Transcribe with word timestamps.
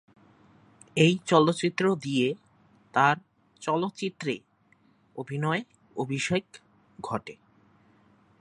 এই 0.97 1.13
চলচ্চিত্র 1.25 1.83
দিয়ে 1.95 2.27
তার 2.93 3.15
চলচ্চিত্রে 3.61 4.33
অভিনয়ে 5.15 5.61
অভিষেক 5.95 6.43
ঘটে। 6.99 7.35